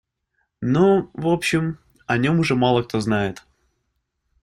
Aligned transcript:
Но, 0.61 1.11
в 1.13 1.27
общем, 1.27 1.77
о 2.07 2.17
нем 2.17 2.39
уже 2.39 2.55
мало 2.55 2.81
кто 2.81 2.99
знает. 2.99 3.45